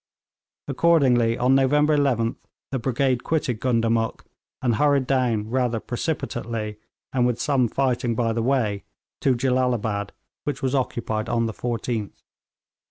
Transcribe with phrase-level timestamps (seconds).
[0.67, 2.37] Accordingly on November 11th
[2.71, 4.25] the brigade quitted Gundamuk,
[4.59, 6.77] and hurried down rather precipitately,
[7.13, 8.83] and with some fighting by the way,
[9.19, 10.09] to Jellalabad,
[10.43, 12.23] which was occupied on the 14th.